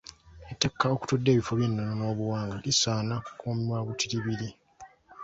Ettaka 0.51 0.85
okutudde 0.95 1.29
ebifo 1.31 1.53
by’ennono 1.59 1.93
n’obuwangwa 1.99 2.55
lisaana 2.63 3.13
kukuumibwa 3.25 3.77
butiribiri. 3.87 4.49